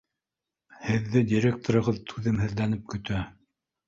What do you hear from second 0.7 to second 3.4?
Һеҙҙе директорығыҙ түҙемһеҙләнеп көтә.